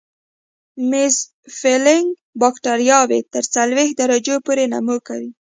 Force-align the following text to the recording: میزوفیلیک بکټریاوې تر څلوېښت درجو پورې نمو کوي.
میزوفیلیک 0.89 2.05
بکټریاوې 2.41 3.19
تر 3.33 3.43
څلوېښت 3.53 3.93
درجو 4.01 4.35
پورې 4.45 4.63
نمو 4.73 4.97
کوي. 5.07 5.31